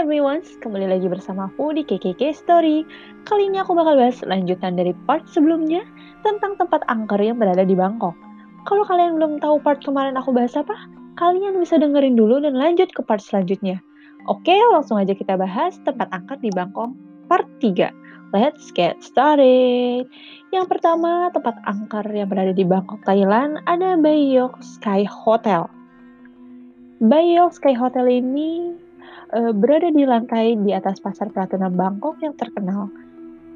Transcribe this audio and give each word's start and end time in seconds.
everyone, 0.00 0.40
kembali 0.64 0.96
lagi 0.96 1.12
bersama 1.12 1.52
aku 1.52 1.76
di 1.76 1.84
KKK 1.84 2.32
Story. 2.32 2.88
Kali 3.28 3.52
ini 3.52 3.60
aku 3.60 3.76
bakal 3.76 4.00
bahas 4.00 4.24
lanjutan 4.24 4.72
dari 4.72 4.96
part 5.04 5.28
sebelumnya 5.28 5.84
tentang 6.24 6.56
tempat 6.56 6.80
angker 6.88 7.20
yang 7.20 7.36
berada 7.36 7.68
di 7.68 7.76
Bangkok. 7.76 8.16
Kalau 8.64 8.80
kalian 8.88 9.20
belum 9.20 9.44
tahu 9.44 9.60
part 9.60 9.84
kemarin 9.84 10.16
aku 10.16 10.32
bahas 10.32 10.56
apa, 10.56 10.72
kalian 11.20 11.60
bisa 11.60 11.76
dengerin 11.76 12.16
dulu 12.16 12.40
dan 12.40 12.56
lanjut 12.56 12.88
ke 12.96 13.04
part 13.04 13.20
selanjutnya. 13.20 13.76
Oke, 14.24 14.56
langsung 14.72 14.96
aja 14.96 15.12
kita 15.12 15.36
bahas 15.36 15.76
tempat 15.84 16.08
angker 16.16 16.40
di 16.40 16.48
Bangkok 16.48 16.96
part 17.28 17.44
3. 17.60 17.92
Let's 18.32 18.72
get 18.72 19.04
started. 19.04 20.08
Yang 20.48 20.66
pertama, 20.72 21.28
tempat 21.28 21.60
angker 21.68 22.08
yang 22.08 22.32
berada 22.32 22.56
di 22.56 22.64
Bangkok, 22.64 23.04
Thailand 23.04 23.60
ada 23.68 24.00
Bayok 24.00 24.64
Sky 24.64 25.04
Hotel. 25.04 25.68
Bayok 27.04 27.52
Sky 27.52 27.76
Hotel 27.76 28.08
ini 28.24 28.80
uh, 29.34 29.52
berada 29.54 29.90
di 29.90 30.02
lantai 30.02 30.58
di 30.58 30.74
atas 30.74 30.98
pasar 30.98 31.30
Pratuna 31.30 31.70
Bangkok 31.70 32.18
yang 32.22 32.34
terkenal. 32.34 32.90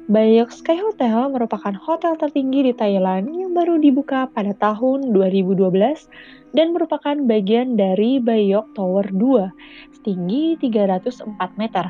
Bayok 0.05 0.53
Sky 0.53 0.77
Hotel 0.77 1.17
merupakan 1.33 1.73
hotel 1.73 2.13
tertinggi 2.13 2.69
di 2.69 2.73
Thailand 2.77 3.25
yang 3.33 3.57
baru 3.57 3.81
dibuka 3.81 4.29
pada 4.29 4.53
tahun 4.53 5.09
2012 5.09 5.65
dan 6.53 6.77
merupakan 6.77 7.17
bagian 7.25 7.73
dari 7.73 8.21
Bayok 8.21 8.77
Tower 8.77 9.09
2 9.09 9.97
setinggi 9.97 10.61
304 10.61 11.25
meter. 11.57 11.89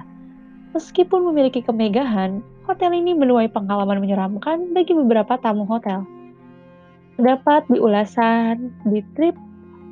Meskipun 0.71 1.27
memiliki 1.27 1.59
kemegahan, 1.59 2.39
hotel 2.63 2.95
ini 2.95 3.11
menuai 3.11 3.51
pengalaman 3.51 3.99
menyeramkan 3.99 4.71
bagi 4.71 4.95
beberapa 4.95 5.35
tamu 5.35 5.67
hotel. 5.67 6.07
Terdapat 7.19 7.67
di 7.67 7.79
ulasan 7.83 8.71
di 8.87 9.03
Trip 9.15 9.35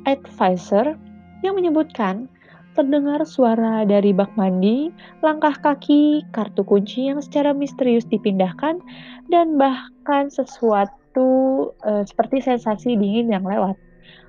Advisor 0.08 0.96
yang 1.44 1.60
menyebutkan 1.60 2.28
terdengar 2.74 3.22
suara 3.22 3.86
dari 3.86 4.10
bak 4.10 4.34
mandi, 4.34 4.90
langkah 5.22 5.54
kaki, 5.54 6.26
kartu 6.34 6.66
kunci 6.66 7.08
yang 7.08 7.22
secara 7.22 7.54
misterius 7.54 8.04
dipindahkan, 8.10 8.82
dan 9.30 9.56
bahkan 9.56 10.28
sesuatu 10.28 11.70
e, 11.86 12.02
seperti 12.04 12.42
sensasi 12.42 12.98
dingin 12.98 13.30
yang 13.30 13.46
lewat. 13.46 13.78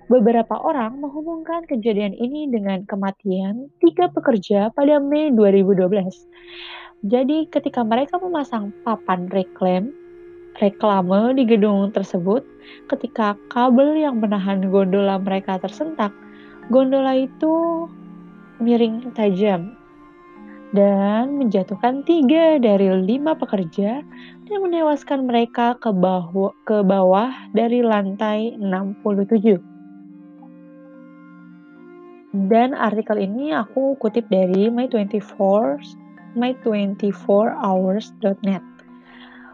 Beberapa 0.06 0.62
orang 0.62 1.02
menghubungkan 1.02 1.66
kejadian 1.66 2.14
ini 2.14 2.46
dengan 2.46 2.86
kematian 2.86 3.74
tiga 3.82 4.14
pekerja 4.14 4.70
pada 4.78 5.02
Mei 5.02 5.34
2012. 5.34 5.90
Jadi 7.10 7.50
ketika 7.50 7.82
mereka 7.82 8.22
memasang 8.22 8.70
papan 8.86 9.26
reklam 9.34 9.90
reklame 10.62 11.36
di 11.36 11.44
gedung 11.44 11.90
tersebut, 11.92 12.46
ketika 12.88 13.34
kabel 13.50 13.98
yang 13.98 14.22
menahan 14.22 14.70
gondola 14.70 15.20
mereka 15.20 15.60
tersentak, 15.60 16.14
Gondola 16.74 17.14
itu 17.14 17.86
miring 18.60 19.12
tajam 19.12 19.76
dan 20.76 21.40
menjatuhkan 21.40 22.04
tiga 22.04 22.60
dari 22.60 22.92
lima 22.92 23.40
pekerja 23.40 24.04
dan 24.46 24.58
menewaskan 24.60 25.24
mereka 25.24 25.80
ke 25.80 25.88
bawah, 25.96 26.52
ke 26.68 26.84
bawah 26.84 27.32
dari 27.56 27.80
lantai 27.80 28.60
67. 28.60 29.64
Dan 32.36 32.76
artikel 32.76 33.24
ini 33.24 33.56
aku 33.56 33.96
kutip 33.96 34.28
dari 34.28 34.68
my24 34.68 35.80
my24hours.net. 36.36 38.60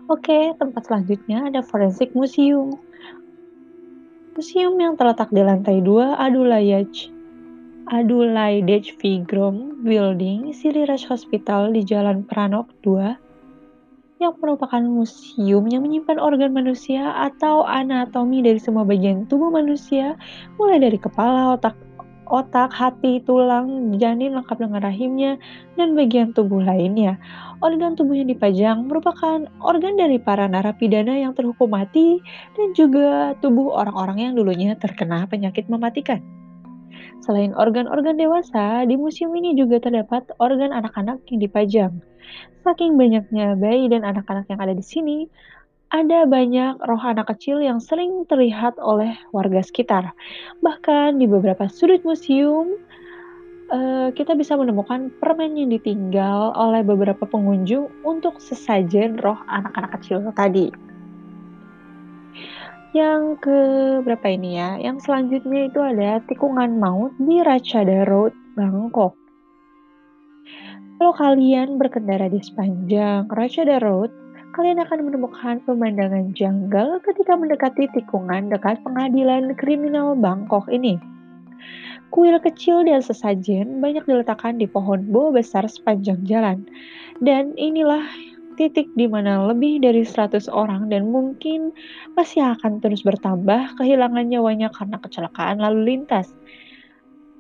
Oke, 0.10 0.58
tempat 0.58 0.90
selanjutnya 0.90 1.54
ada 1.54 1.62
Forensic 1.62 2.18
Museum. 2.18 2.74
Museum 4.34 4.74
yang 4.82 4.98
terletak 4.98 5.30
di 5.30 5.46
lantai 5.46 5.86
2 5.86 6.18
Adulayaj 6.18 7.21
Adulaide 7.90 8.86
Vigrom 9.02 9.82
Building 9.82 10.54
Siliraj 10.54 11.10
Hospital 11.10 11.74
di 11.74 11.82
Jalan 11.82 12.22
Pranok 12.22 12.70
2 12.86 14.22
yang 14.22 14.38
merupakan 14.38 14.86
museum 14.86 15.66
yang 15.66 15.82
menyimpan 15.82 16.22
organ 16.22 16.54
manusia 16.54 17.10
atau 17.18 17.66
anatomi 17.66 18.46
dari 18.46 18.62
semua 18.62 18.86
bagian 18.86 19.26
tubuh 19.26 19.50
manusia 19.50 20.14
mulai 20.62 20.78
dari 20.78 21.02
kepala, 21.02 21.58
otak, 21.58 21.74
otak, 22.30 22.70
hati, 22.70 23.18
tulang, 23.26 23.98
janin 23.98 24.38
lengkap 24.38 24.62
dengan 24.62 24.86
rahimnya, 24.86 25.42
dan 25.74 25.98
bagian 25.98 26.38
tubuh 26.38 26.62
lainnya. 26.62 27.18
Organ 27.66 27.98
tubuh 27.98 28.14
yang 28.14 28.30
dipajang 28.30 28.86
merupakan 28.86 29.50
organ 29.58 29.98
dari 29.98 30.22
para 30.22 30.46
narapidana 30.46 31.18
yang 31.18 31.34
terhukum 31.34 31.74
mati 31.74 32.22
dan 32.54 32.78
juga 32.78 33.34
tubuh 33.42 33.74
orang-orang 33.74 34.30
yang 34.30 34.34
dulunya 34.38 34.78
terkena 34.78 35.26
penyakit 35.26 35.66
mematikan. 35.66 36.41
Selain 37.22 37.54
organ-organ 37.54 38.18
dewasa, 38.18 38.88
di 38.88 38.98
museum 38.98 39.32
ini 39.38 39.54
juga 39.54 39.80
terdapat 39.82 40.30
organ 40.42 40.74
anak-anak 40.74 41.22
yang 41.30 41.40
dipajang. 41.40 41.94
Saking 42.62 42.96
banyaknya 42.96 43.58
bayi 43.58 43.90
dan 43.90 44.06
anak-anak 44.06 44.48
yang 44.50 44.60
ada 44.62 44.74
di 44.74 44.86
sini, 44.86 45.18
ada 45.92 46.24
banyak 46.24 46.80
roh 46.88 47.04
anak 47.04 47.28
kecil 47.36 47.60
yang 47.60 47.84
sering 47.84 48.24
terlihat 48.24 48.80
oleh 48.80 49.12
warga 49.36 49.60
sekitar. 49.60 50.16
Bahkan 50.64 51.20
di 51.20 51.28
beberapa 51.28 51.68
sudut 51.68 52.00
museum, 52.08 52.80
uh, 53.72 54.08
kita 54.16 54.36
bisa 54.40 54.56
menemukan 54.56 55.12
permen 55.20 55.60
yang 55.60 55.68
ditinggal 55.68 56.56
oleh 56.56 56.80
beberapa 56.84 57.28
pengunjung 57.28 57.92
untuk 58.08 58.40
sesajen 58.40 59.20
roh 59.20 59.40
anak-anak 59.52 59.92
kecil 60.00 60.24
tadi. 60.32 60.91
Yang 62.92 63.48
ke 63.48 63.60
berapa 64.04 64.28
ini 64.36 64.60
ya? 64.60 64.76
Yang 64.76 65.08
selanjutnya 65.08 65.72
itu 65.72 65.80
ada 65.80 66.20
tikungan 66.28 66.76
maut 66.76 67.16
di 67.24 67.40
Rachada 67.40 68.04
Road, 68.04 68.36
Bangkok. 68.60 69.16
Kalau 71.00 71.16
kalian 71.16 71.80
berkendara 71.80 72.28
di 72.28 72.44
sepanjang 72.44 73.32
Rachada 73.32 73.80
Road, 73.80 74.12
kalian 74.52 74.84
akan 74.84 75.08
menemukan 75.08 75.64
pemandangan 75.64 76.36
janggal 76.36 77.00
ketika 77.08 77.40
mendekati 77.40 77.88
tikungan 77.96 78.52
dekat 78.52 78.84
pengadilan 78.84 79.56
kriminal 79.56 80.12
Bangkok 80.20 80.68
ini. 80.68 81.00
Kuil 82.12 82.36
kecil 82.44 82.84
dan 82.84 83.00
sesajen 83.00 83.80
banyak 83.80 84.04
diletakkan 84.04 84.60
di 84.60 84.68
pohon 84.68 85.08
bo 85.08 85.32
besar 85.32 85.64
sepanjang 85.64 86.28
jalan. 86.28 86.68
Dan 87.24 87.56
inilah 87.56 88.04
titik 88.62 88.94
di 88.94 89.10
mana 89.10 89.50
lebih 89.50 89.82
dari 89.82 90.06
100 90.06 90.46
orang 90.54 90.94
dan 90.94 91.10
mungkin 91.10 91.74
masih 92.14 92.54
akan 92.54 92.78
terus 92.78 93.02
bertambah 93.02 93.74
kehilangan 93.82 94.30
nyawanya 94.30 94.70
karena 94.70 95.02
kecelakaan 95.02 95.58
lalu 95.58 95.98
lintas. 95.98 96.30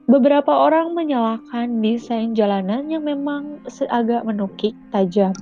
Beberapa 0.09 0.49
orang 0.49 0.97
menyalahkan 0.97 1.77
desain 1.85 2.33
jalanan 2.33 2.89
yang 2.89 3.05
memang 3.05 3.61
agak 3.93 4.25
menukik 4.25 4.73
tajam. 4.89 5.37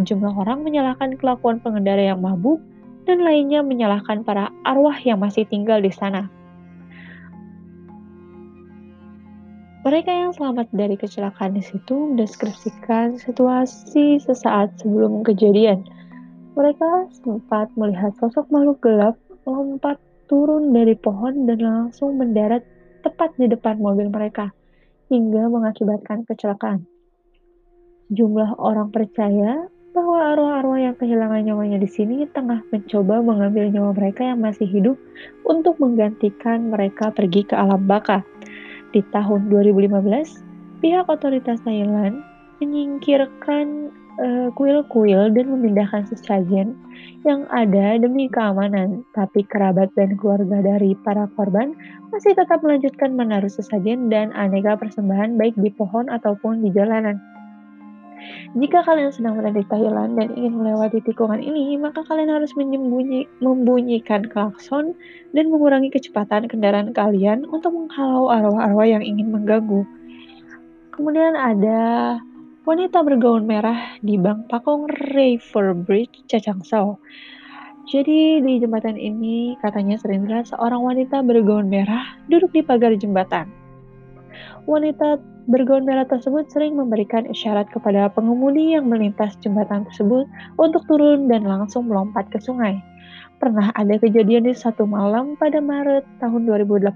Sejumlah 0.00 0.32
orang 0.32 0.64
menyalahkan 0.64 1.20
kelakuan 1.20 1.60
pengendara 1.60 2.08
yang 2.08 2.24
mabuk, 2.24 2.58
dan 3.04 3.20
lainnya 3.20 3.60
menyalahkan 3.60 4.24
para 4.24 4.48
arwah 4.64 4.96
yang 5.04 5.20
masih 5.20 5.44
tinggal 5.48 5.80
di 5.80 5.92
sana. 5.92 6.32
Mereka 9.88 10.12
yang 10.12 10.36
selamat 10.36 10.68
dari 10.76 11.00
kecelakaan 11.00 11.56
di 11.56 11.64
situ 11.64 12.12
mendeskripsikan 12.12 13.16
situasi 13.16 14.20
sesaat 14.20 14.76
sebelum 14.84 15.24
kejadian. 15.24 15.80
Mereka 16.60 17.08
sempat 17.24 17.72
melihat 17.72 18.12
sosok 18.20 18.52
makhluk 18.52 18.84
gelap 18.84 19.16
lompat 19.48 19.96
turun 20.28 20.76
dari 20.76 20.92
pohon 20.92 21.48
dan 21.48 21.64
langsung 21.64 22.20
mendarat 22.20 22.60
tepat 23.00 23.32
di 23.40 23.48
depan 23.48 23.80
mobil 23.80 24.12
mereka, 24.12 24.52
hingga 25.08 25.48
mengakibatkan 25.48 26.28
kecelakaan. 26.28 26.84
Jumlah 28.12 28.60
orang 28.60 28.92
percaya 28.92 29.72
bahwa 29.96 30.36
arwah-arwah 30.36 30.84
yang 30.84 30.96
kehilangan 31.00 31.48
nyawanya 31.48 31.80
di 31.80 31.88
sini 31.88 32.28
tengah 32.28 32.60
mencoba 32.68 33.24
mengambil 33.24 33.72
nyawa 33.72 33.96
mereka 33.96 34.20
yang 34.20 34.44
masih 34.44 34.68
hidup 34.68 35.00
untuk 35.48 35.80
menggantikan 35.80 36.68
mereka 36.68 37.08
pergi 37.08 37.48
ke 37.48 37.56
alam 37.56 37.88
baka. 37.88 38.20
Di 38.90 39.04
tahun 39.12 39.52
2015, 39.52 40.00
pihak 40.80 41.06
otoritas 41.06 41.60
Thailand 41.62 42.24
menyingkirkan 42.58 43.92
Eh, 44.18 44.50
kuil-kuil 44.58 45.14
uh, 45.14 45.30
dan 45.30 45.46
memindahkan 45.46 46.02
sesajen 46.10 46.74
yang 47.22 47.46
ada 47.54 48.02
demi 48.02 48.26
keamanan, 48.26 49.06
tapi 49.14 49.46
kerabat 49.46 49.94
dan 49.94 50.18
keluarga 50.18 50.58
dari 50.58 50.98
para 51.06 51.30
korban 51.38 51.70
masih 52.10 52.34
tetap 52.34 52.58
melanjutkan 52.66 53.14
menaruh 53.14 53.46
sesajen 53.46 54.10
dan 54.10 54.34
aneka 54.34 54.74
persembahan 54.74 55.38
baik 55.38 55.54
di 55.62 55.70
pohon 55.70 56.10
ataupun 56.10 56.66
di 56.66 56.74
jalanan. 56.74 57.14
Jika 58.56 58.82
kalian 58.82 59.12
sedang 59.14 59.38
berada 59.38 59.60
di 59.60 59.66
Thailand 59.68 60.18
dan 60.18 60.34
ingin 60.34 60.58
melewati 60.58 60.98
tikungan 61.04 61.38
ini, 61.38 61.78
maka 61.78 62.02
kalian 62.06 62.32
harus 62.32 62.50
menyembunyi, 62.58 63.28
membunyikan 63.38 64.26
klakson 64.26 64.96
dan 65.36 65.52
mengurangi 65.52 65.92
kecepatan 65.92 66.50
kendaraan 66.50 66.90
kalian 66.96 67.46
untuk 67.48 67.76
menghalau 67.76 68.32
arwah-arwah 68.32 68.88
yang 68.88 69.04
ingin 69.04 69.30
mengganggu. 69.30 69.86
Kemudian 70.90 71.38
ada 71.38 72.18
wanita 72.66 73.06
bergaun 73.06 73.46
merah 73.46 73.96
di 74.02 74.18
Bank 74.18 74.50
Pakong 74.50 74.90
River 75.14 75.72
Bridge, 75.78 76.26
Cacangsao. 76.26 76.98
Jadi 77.88 78.44
di 78.44 78.60
jembatan 78.60 79.00
ini 79.00 79.56
katanya 79.64 79.96
sering 79.96 80.28
terlihat 80.28 80.52
seorang 80.52 80.84
wanita 80.84 81.24
bergaun 81.24 81.72
merah 81.72 82.18
duduk 82.28 82.52
di 82.52 82.60
pagar 82.60 82.92
jembatan. 82.98 83.48
Wanita 84.68 85.37
bergaun 85.48 85.88
merah 85.88 86.04
tersebut 86.04 86.46
sering 86.52 86.76
memberikan 86.76 87.24
isyarat 87.24 87.72
kepada 87.72 88.12
pengemudi 88.12 88.76
yang 88.76 88.86
melintas 88.86 89.34
jembatan 89.40 89.88
tersebut 89.88 90.28
untuk 90.60 90.84
turun 90.84 91.26
dan 91.26 91.48
langsung 91.48 91.88
melompat 91.88 92.28
ke 92.28 92.36
sungai. 92.38 92.76
Pernah 93.38 93.70
ada 93.78 93.96
kejadian 93.96 94.50
di 94.50 94.52
satu 94.52 94.82
malam 94.84 95.38
pada 95.38 95.62
Maret 95.62 96.02
tahun 96.18 96.44
2018, 96.44 96.92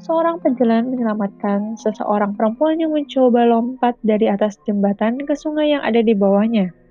seorang 0.00 0.40
penjalan 0.40 0.88
menyelamatkan 0.88 1.76
seseorang 1.78 2.32
perempuan 2.32 2.80
yang 2.80 2.96
mencoba 2.96 3.44
lompat 3.44 3.94
dari 4.02 4.26
atas 4.26 4.56
jembatan 4.64 5.20
ke 5.20 5.36
sungai 5.36 5.76
yang 5.76 5.84
ada 5.84 6.00
di 6.00 6.16
bawahnya. 6.16 6.83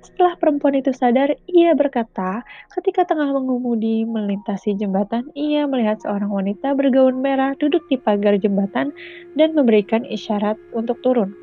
Setelah 0.00 0.38
perempuan 0.38 0.78
itu 0.78 0.94
sadar, 0.94 1.34
ia 1.50 1.74
berkata, 1.74 2.46
ketika 2.72 3.04
tengah 3.04 3.34
mengemudi 3.34 4.06
melintasi 4.06 4.78
jembatan, 4.78 5.28
ia 5.34 5.66
melihat 5.66 6.00
seorang 6.00 6.30
wanita 6.30 6.72
bergaun 6.72 7.20
merah 7.20 7.52
duduk 7.58 7.84
di 7.90 7.98
pagar 7.98 8.38
jembatan 8.38 8.94
dan 9.34 9.52
memberikan 9.52 10.06
isyarat 10.06 10.56
untuk 10.72 11.00
turun. 11.02 11.34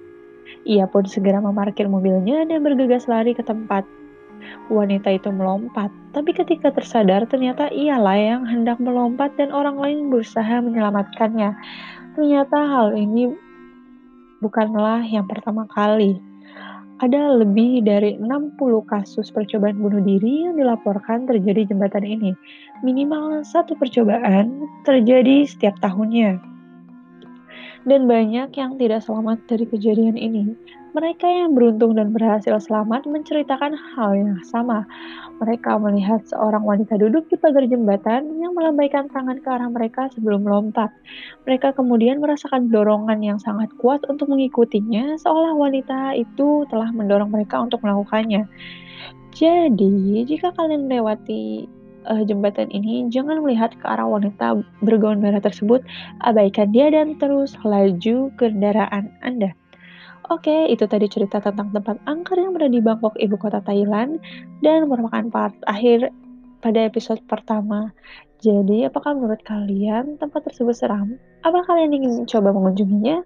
Ia 0.63 0.87
pun 0.87 1.03
segera 1.03 1.43
memarkir 1.43 1.91
mobilnya 1.91 2.47
dan 2.47 2.63
bergegas 2.63 3.05
lari 3.11 3.35
ke 3.35 3.43
tempat. 3.43 3.83
Wanita 4.67 5.07
itu 5.11 5.31
melompat, 5.31 5.87
tapi 6.11 6.35
ketika 6.35 6.71
tersadar 6.71 7.23
ternyata 7.31 7.71
ialah 7.71 8.15
yang 8.19 8.43
hendak 8.43 8.75
melompat 8.79 9.31
dan 9.39 9.55
orang 9.55 9.79
lain 9.79 10.11
berusaha 10.11 10.59
menyelamatkannya. 10.59 11.55
Ternyata 12.19 12.57
hal 12.59 12.91
ini 12.95 13.31
bukanlah 14.43 14.99
yang 15.07 15.23
pertama 15.31 15.63
kali 15.71 16.32
ada 17.03 17.35
lebih 17.35 17.83
dari 17.83 18.15
60 18.15 18.55
kasus 18.87 19.27
percobaan 19.27 19.75
bunuh 19.75 19.99
diri 19.99 20.47
yang 20.47 20.55
dilaporkan 20.55 21.27
terjadi 21.27 21.67
di 21.67 21.69
jembatan 21.75 22.07
ini. 22.07 22.31
Minimal 22.79 23.43
satu 23.43 23.75
percobaan 23.75 24.63
terjadi 24.87 25.43
setiap 25.43 25.75
tahunnya. 25.83 26.39
Dan 27.83 28.07
banyak 28.07 28.55
yang 28.55 28.79
tidak 28.79 29.03
selamat 29.03 29.43
dari 29.51 29.67
kejadian 29.67 30.15
ini. 30.15 30.55
Mereka 30.93 31.25
yang 31.25 31.57
beruntung 31.57 31.97
dan 31.97 32.13
berhasil 32.13 32.53
selamat 32.63 33.09
menceritakan 33.09 33.73
hal 33.73 34.13
yang 34.13 34.39
sama. 34.45 34.85
Mereka 35.41 35.81
melihat 35.81 36.21
seorang 36.29 36.63
wanita 36.63 36.95
duduk 37.01 37.27
di 37.27 37.35
pagar 37.35 37.65
jembatan 37.65 38.39
yang 38.39 38.53
melambaikan 38.53 39.09
tangan 39.09 39.41
ke 39.41 39.49
arah 39.49 39.67
mereka 39.67 40.07
sebelum 40.13 40.45
melompat. 40.45 40.93
Mereka 41.49 41.73
kemudian 41.73 42.21
merasakan 42.21 42.69
dorongan 42.69 43.19
yang 43.19 43.41
sangat 43.41 43.73
kuat 43.81 44.05
untuk 44.05 44.29
mengikutinya, 44.31 45.17
seolah 45.19 45.57
wanita 45.57 46.13
itu 46.13 46.63
telah 46.69 46.93
mendorong 46.93 47.33
mereka 47.33 47.57
untuk 47.59 47.81
melakukannya. 47.81 48.45
Jadi, 49.33 50.23
jika 50.29 50.53
kalian 50.53 50.85
melewati 50.85 51.65
uh, 52.07 52.23
jembatan 52.23 52.71
ini, 52.71 53.07
jangan 53.11 53.43
melihat 53.43 53.75
ke 53.75 53.85
arah 53.85 54.07
wanita 54.07 54.63
bergaun 54.81 55.19
merah 55.19 55.43
tersebut, 55.43 55.83
abaikan 56.23 56.71
dia 56.71 56.87
dan 56.89 57.19
terus 57.19 57.53
laju 57.61 58.31
kendaraan 58.39 59.11
Anda. 59.21 59.51
Oke, 60.31 60.71
itu 60.71 60.87
tadi 60.87 61.11
cerita 61.11 61.43
tentang 61.43 61.75
tempat 61.75 61.99
angker 62.07 62.39
yang 62.39 62.55
berada 62.55 62.71
di 62.71 62.79
Bangkok, 62.79 63.19
ibu 63.19 63.35
kota 63.35 63.59
Thailand, 63.59 64.23
dan 64.63 64.87
merupakan 64.87 65.27
part 65.27 65.55
akhir 65.67 66.15
pada 66.63 66.79
episode 66.87 67.19
pertama. 67.27 67.91
Jadi, 68.39 68.87
apakah 68.87 69.19
menurut 69.19 69.43
kalian 69.43 70.15
tempat 70.23 70.47
tersebut 70.47 70.79
seram? 70.79 71.19
Apa 71.43 71.67
kalian 71.67 71.91
ingin 71.91 72.13
coba 72.23 72.55
mengunjunginya? 72.55 73.19